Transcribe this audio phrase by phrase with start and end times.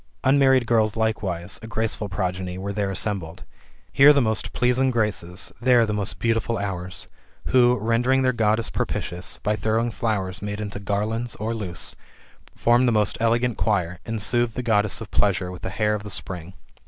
[0.23, 3.43] Unmarried girls likewise, a graceful progeny, were there assembled.
[3.91, 7.07] Here the most pleasing Graces, there the most beautiful Hours,
[7.49, 11.95] who, rendering their Goddess propitious, by throwing flowers made into garlands or loose,
[12.55, 16.01] formed a most elegant choir, and soothed the Goddess of pleasures with the air of
[16.01, 16.55] the spring.